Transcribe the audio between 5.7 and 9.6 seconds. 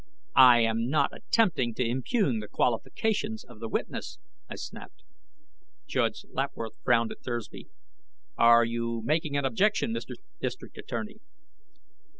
Judge Lapworth frowned at Thursby. "Are you making an